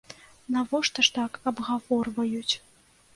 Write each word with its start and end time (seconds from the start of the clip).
Навошта 0.53 1.05
ж 1.07 1.11
так 1.17 1.37
абгаворваюць? 1.51 2.55